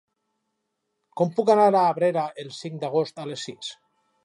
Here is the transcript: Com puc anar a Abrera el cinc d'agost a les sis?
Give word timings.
Com 1.21 1.33
puc 1.35 1.51
anar 1.55 1.67
a 1.83 1.83
Abrera 1.91 2.25
el 2.45 2.51
cinc 2.63 2.83
d'agost 2.85 3.25
a 3.25 3.29
les 3.35 3.47
sis? 3.51 3.73